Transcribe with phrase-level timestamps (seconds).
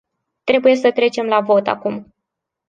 [0.43, 2.13] Trebuie să trecem la vot acum.